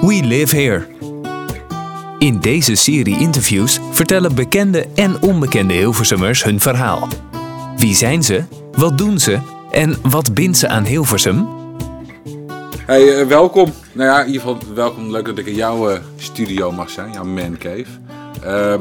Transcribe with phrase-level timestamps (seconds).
[0.00, 0.86] We Live Here.
[2.18, 7.08] In deze serie interviews vertellen bekende en onbekende Hilversummers hun verhaal.
[7.76, 8.42] Wie zijn ze?
[8.72, 9.38] Wat doen ze?
[9.70, 11.48] En wat bindt ze aan Hilversum?
[12.86, 13.72] Hey, eh, welkom.
[13.92, 15.10] Nou ja, in ieder geval welkom.
[15.10, 17.86] Leuk dat ik in jouw eh, studio mag zijn, jouw man cave.
[18.42, 18.80] Ehm,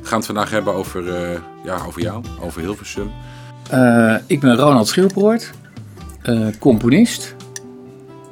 [0.00, 3.10] we gaan het vandaag hebben over, eh, ja, over jou, over Hilversum.
[3.72, 5.50] Uh, ik ben Ronald Schilbroort,
[6.22, 7.34] uh, componist.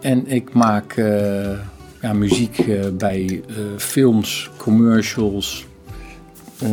[0.00, 1.58] En ik maak uh,
[2.00, 2.64] ja, muziek
[2.98, 3.42] bij
[3.76, 5.66] films, commercials,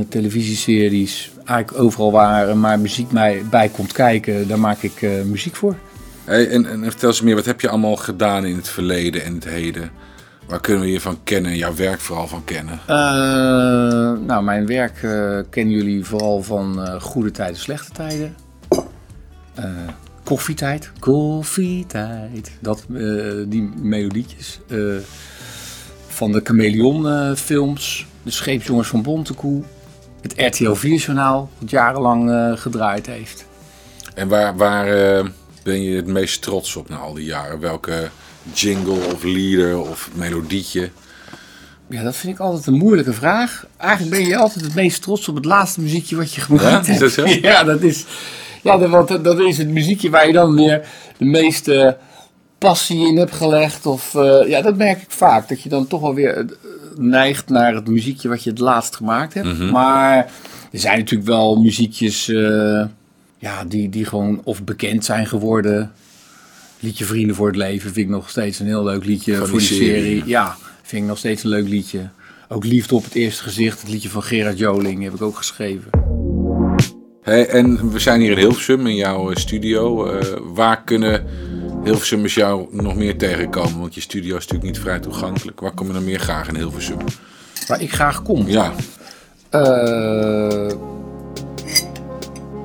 [0.09, 1.31] televisieseries.
[1.45, 5.75] Eigenlijk overal waar maar muziek mij bij komt kijken, daar maak ik muziek voor.
[6.23, 9.33] Hey, en, en vertel eens meer, wat heb je allemaal gedaan in het verleden en
[9.33, 9.89] het heden?
[10.47, 12.79] Waar kunnen we je van kennen, jouw werk vooral van kennen?
[14.25, 14.93] nou, mijn werk
[15.49, 18.35] kennen jullie vooral van goede tijden, slechte tijden.
[20.25, 22.51] Koffietijd, koffietijd.
[22.59, 24.59] Dat, uh, die melodietjes.
[24.67, 24.95] Uh,
[26.07, 28.05] van de Chameleon films.
[28.23, 29.63] De Scheepsjongens van Bontekoe.
[30.21, 33.45] Het RTL 4-journaal, dat jarenlang gedraaid heeft.
[34.13, 34.85] En waar, waar
[35.63, 37.59] ben je het meest trots op na al die jaren?
[37.59, 38.09] Welke
[38.53, 40.89] jingle of leader of melodietje?
[41.89, 43.65] Ja, dat vind ik altijd een moeilijke vraag.
[43.77, 46.93] Eigenlijk ben je altijd het meest trots op het laatste muziekje wat je gemaakt ja,
[46.93, 47.25] Is dat zo?
[47.49, 48.05] Ja, dat is...
[48.65, 51.97] Ja, dat, dat is het muziekje waar je dan weer de meeste
[52.57, 53.85] passie in hebt gelegd.
[53.85, 55.49] Of, uh, ja, dat merk ik vaak.
[55.49, 56.45] Dat je dan toch wel weer
[56.95, 59.47] neigt naar het muziekje wat je het laatst gemaakt hebt.
[59.47, 59.71] Mhm.
[59.71, 60.17] Maar
[60.71, 62.83] er zijn natuurlijk wel muziekjes uh,
[63.37, 65.91] ja, die, die gewoon of bekend zijn geworden.
[66.79, 69.59] Liedje Vrienden voor het Leven vind ik nog steeds een heel leuk liedje Van voor
[69.59, 70.01] die die serie.
[70.01, 70.23] serie.
[70.25, 72.09] Ja, vind ik nog steeds een leuk liedje.
[72.49, 76.04] Ook Liefde op het eerste gezicht, het liedje van Gerard Joling, heb ik ook geschreven.
[77.25, 80.11] Hey, en we zijn hier in Hilversum, in jouw studio.
[80.13, 80.21] Uh,
[80.53, 81.25] waar kunnen
[81.83, 83.79] Hilversummers jou nog meer tegenkomen?
[83.79, 85.59] Want je studio is natuurlijk niet vrij toegankelijk.
[85.59, 86.97] Waar kom je dan meer graag in Hilversum?
[87.67, 88.47] Waar ik graag kom?
[88.47, 88.71] Ja.
[89.51, 90.71] Uh,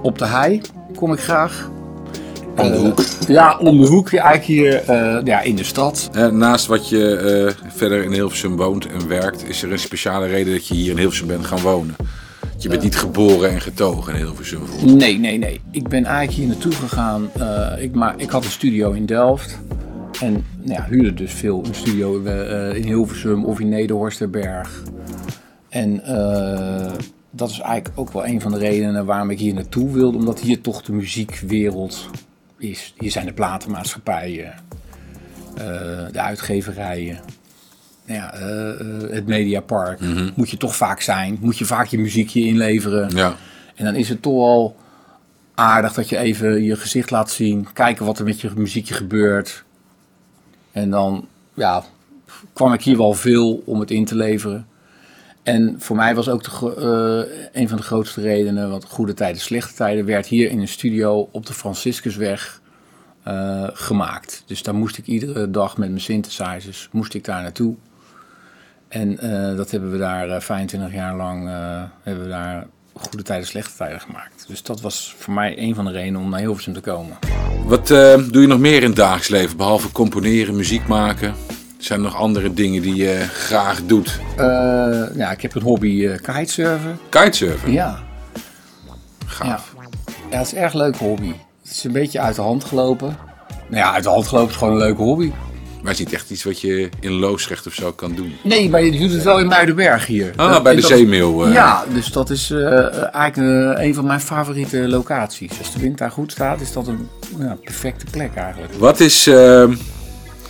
[0.02, 0.60] op de hei
[0.94, 1.70] kom ik graag.
[2.56, 2.98] Om de hoek?
[2.98, 4.12] Uh, ja, om de hoek.
[4.12, 6.10] Eigenlijk hier uh, ja, in de stad.
[6.32, 10.66] naast wat je verder in Hilversum woont en werkt, is er een speciale reden dat
[10.66, 11.96] je hier in Hilversum bent gaan wonen?
[12.62, 14.62] Je bent niet geboren en getogen in Hilversum?
[14.96, 15.60] Nee, nee, nee.
[15.70, 17.30] Ik ben eigenlijk hier naartoe gegaan.
[17.38, 19.58] Uh, ik, maar, ik had een studio in Delft.
[20.20, 24.82] En nou ja, huurde dus veel een studio uh, in Hilversum of in Nederhorsterberg.
[25.68, 26.92] En uh,
[27.30, 30.18] dat is eigenlijk ook wel een van de redenen waarom ik hier naartoe wilde.
[30.18, 32.08] Omdat hier toch de muziekwereld
[32.58, 32.94] is.
[32.98, 34.54] Hier zijn de platenmaatschappijen,
[36.12, 37.20] de uitgeverijen
[38.14, 40.00] ja, uh, het Mediapark.
[40.00, 40.30] Mm -hmm.
[40.34, 41.38] Moet je toch vaak zijn.
[41.40, 43.16] Moet je vaak je muziekje inleveren.
[43.16, 43.36] Ja.
[43.74, 44.76] En dan is het toch al
[45.54, 47.72] aardig dat je even je gezicht laat zien.
[47.72, 49.64] Kijken wat er met je muziekje gebeurt.
[50.72, 51.84] En dan ja,
[52.52, 54.66] kwam ik hier wel veel om het in te leveren.
[55.42, 56.74] En voor mij was ook de,
[57.52, 60.68] uh, een van de grootste redenen, want goede tijden, slechte tijden, werd hier in een
[60.68, 62.60] studio op de Franciscusweg
[63.28, 64.42] uh, gemaakt.
[64.46, 67.74] Dus daar moest ik iedere dag met mijn synthesizers, moest ik daar naartoe.
[68.90, 73.22] En uh, dat hebben we daar uh, 25 jaar lang uh, hebben we daar goede
[73.22, 74.44] tijden, slechte tijden gemaakt.
[74.48, 77.18] Dus dat was voor mij een van de redenen om naar Hilversum te komen.
[77.64, 79.56] Wat uh, doe je nog meer in het dagelijks leven?
[79.56, 81.34] Behalve componeren, muziek maken?
[81.78, 84.20] Zijn er nog andere dingen die je graag doet?
[85.16, 86.98] ja, ik heb een hobby kitesurfen.
[87.08, 87.72] Kitesurfen?
[87.72, 87.98] Ja.
[89.26, 89.74] Gaaf.
[89.76, 89.82] Ja.
[90.30, 91.32] ja, het is een erg leuk hobby.
[91.62, 93.16] Het is een beetje uit de hand gelopen.
[93.68, 95.32] Nou ja, uit de hand gelopen is gewoon een leuke hobby.
[95.82, 98.32] Maar het is niet echt iets wat je in Loosrecht of zo kan doen.
[98.42, 100.32] Nee, maar je doet het wel in Muidenberg hier.
[100.36, 101.46] Ah, dat, bij de dat, Zeemeel.
[101.46, 101.52] Uh.
[101.52, 103.36] Ja, dus dat is uh, eigenlijk
[103.78, 105.58] uh, een van mijn favoriete locaties.
[105.58, 107.08] Als de wind daar goed staat, is dat een
[107.38, 108.74] ja, perfecte plek eigenlijk.
[108.74, 109.74] Wat is ehm,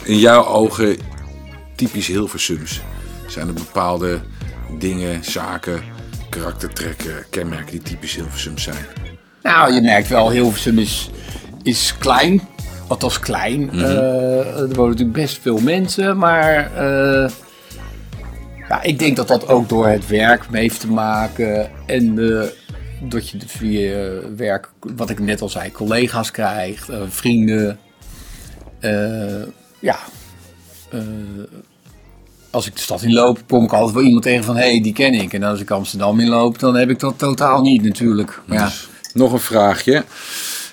[0.02, 0.96] in jouw ogen
[1.76, 2.80] typisch Hilversums?
[3.26, 4.20] Zijn er bepaalde
[4.78, 5.82] dingen, zaken,
[6.30, 8.86] karaktertrekken, kenmerken die typisch Hilversums zijn?
[9.42, 11.10] Nou, je merkt wel, Hilversum is,
[11.62, 12.48] is klein.
[12.90, 13.60] Althans klein.
[13.64, 13.76] Mhm.
[13.76, 13.90] Mm -hmm.
[13.90, 17.30] uh, er wonen natuurlijk best veel mensen, maar uh,
[18.68, 21.70] ja, ik denk dat dat ook door het werk mee heeft te maken.
[21.86, 22.14] En
[23.02, 23.96] dat je via
[24.36, 27.78] werk, wat ik net al zei, collega's krijgt, vrienden.
[29.78, 29.98] ja.
[32.50, 34.92] als ik de stad inloop, kom ik altijd wel iemand tegen van hé, hey, die
[34.92, 35.32] ken ik.
[35.32, 38.40] En als ik Amsterdam inloop, dan heb ik dat totaal niet natuurlijk.
[38.44, 40.04] Maar dus, nog een vraagje.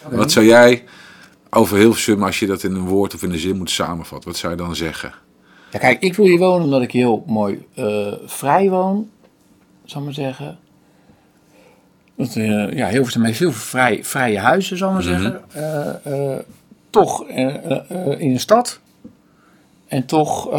[0.05, 0.17] Okay.
[0.17, 0.83] Wat zou jij
[1.49, 4.39] over Hilversum, als je dat in een woord of in een zin moet samenvatten, wat
[4.39, 5.11] zou je dan zeggen?
[5.71, 9.09] Ja, kijk, ik wil hier wonen omdat ik heel mooi uh, vrij woon,
[9.85, 10.57] zal ik maar zeggen.
[12.15, 15.21] Dat, uh, ja, Hilversum heeft veel vrij, vrije huizen, zal ik maar Mhm.
[15.21, 15.41] zeggen.
[16.05, 16.35] Uh,
[16.89, 18.79] toch in een stad.
[19.87, 20.49] En toch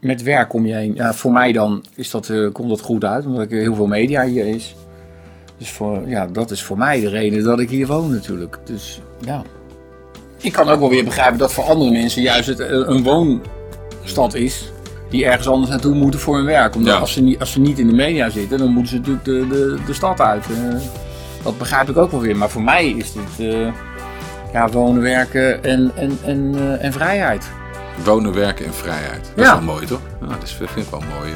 [0.00, 0.94] met werk om je heen.
[0.94, 3.86] Ja, voor mij dan is dat, eh, komt dat goed uit, omdat ik heel veel
[3.86, 4.74] media hier is.
[5.60, 8.58] Dus voor, ja, dat is voor mij de reden dat ik hier woon natuurlijk.
[8.64, 9.42] Dus ja.
[10.40, 14.34] Ik kan ook wel weer begrijpen dat voor andere mensen juist het eh, een woonstad
[14.34, 14.72] is.
[15.10, 16.74] Die ergens anders naartoe moeten voor hun werk.
[16.74, 17.00] Omdat Ja.
[17.00, 19.46] als, ze niet, als ze niet in de media zitten, dan moeten ze natuurlijk de,
[19.48, 20.44] de, de stad uit.
[20.44, 20.80] Eh,
[21.42, 22.36] dat begrijp ik ook wel weer.
[22.36, 23.72] Maar voor mij is dit eh,
[24.52, 27.50] ja, wonen, werken en, en, en, en vrijheid.
[28.04, 29.24] Wonen, werken en vrijheid.
[29.34, 29.44] Dat Ja.
[29.44, 30.00] is wel mooi, toch?
[30.20, 31.32] Ja, dat is, vind ik wel een mooie,